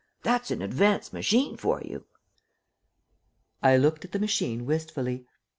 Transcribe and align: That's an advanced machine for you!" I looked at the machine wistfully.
That's 0.23 0.49
an 0.49 0.63
advanced 0.63 1.13
machine 1.13 1.57
for 1.57 1.79
you!" 1.83 2.05
I 3.61 3.77
looked 3.77 4.03
at 4.03 4.13
the 4.13 4.17
machine 4.19 4.65
wistfully. 4.65 5.27